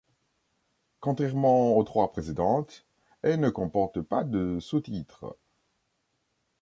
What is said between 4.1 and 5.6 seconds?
de sous-titre.